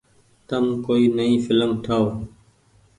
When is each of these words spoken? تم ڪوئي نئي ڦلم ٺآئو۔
تم 0.47 0.63
ڪوئي 0.85 1.05
نئي 1.17 1.33
ڦلم 1.45 1.71
ٺآئو۔ 1.83 2.07